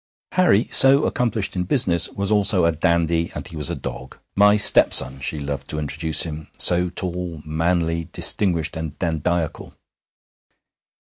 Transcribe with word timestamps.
Harry, 0.31 0.63
so 0.71 1.05
accomplished 1.05 1.55
in 1.55 1.61
business, 1.63 2.09
was 2.09 2.31
also 2.31 2.65
a 2.65 2.71
dandy, 2.71 3.31
and 3.35 3.49
he 3.49 3.55
was 3.55 3.69
a 3.69 3.75
dog. 3.75 4.17
'My 4.35 4.57
stepson' 4.57 5.19
she 5.19 5.37
loved 5.37 5.69
to 5.69 5.77
introduce 5.77 6.23
him, 6.23 6.47
so 6.57 6.89
tall, 6.89 7.43
manly, 7.45 8.05
distinguished, 8.05 8.75
and 8.75 8.97
dandiacal. 8.97 9.75